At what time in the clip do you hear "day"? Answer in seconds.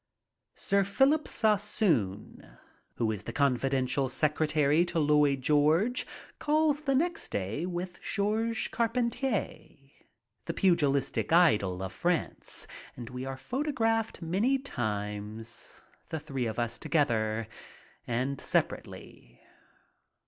7.29-7.67